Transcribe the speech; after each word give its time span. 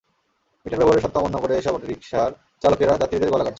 Metre 0.65 0.79
ব্যবহারের 0.79 1.03
শর্ত 1.03 1.15
অমান্য 1.17 1.37
করে 1.41 1.53
এসব 1.57 1.73
অটোরিকশার 1.73 2.31
চালকেরা 2.61 2.93
যাত্রীদের 2.97 3.31
গলা 3.31 3.37
কাটছেন। 3.37 3.49